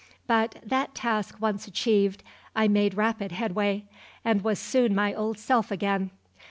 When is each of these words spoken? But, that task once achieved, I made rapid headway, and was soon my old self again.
But, 0.25 0.55
that 0.65 0.95
task 0.95 1.39
once 1.39 1.67
achieved, 1.67 2.23
I 2.55 2.67
made 2.67 2.95
rapid 2.95 3.33
headway, 3.33 3.83
and 4.25 4.43
was 4.43 4.57
soon 4.57 4.95
my 4.95 5.13
old 5.13 5.37
self 5.37 5.69
again. 5.69 6.09